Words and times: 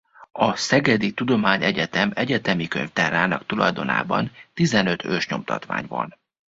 A 0.31 0.55
Szegedi 0.55 1.11
Tudományegyetem 1.13 2.11
Egyetemi 2.15 2.67
Könyvtárának 2.67 3.45
tulajdonában 3.45 4.31
tizenöt 4.53 5.03
ősnyomtatvány 5.05 5.85
van. 5.87 6.15